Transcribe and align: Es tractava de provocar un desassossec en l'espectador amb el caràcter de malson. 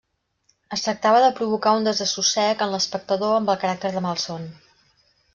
Es 0.75 0.83
tractava 0.85 1.17
de 1.25 1.33
provocar 1.39 1.73
un 1.79 1.85
desassossec 1.87 2.63
en 2.67 2.73
l'espectador 2.75 3.35
amb 3.41 3.53
el 3.55 3.59
caràcter 3.65 3.91
de 3.97 4.03
malson. 4.07 4.49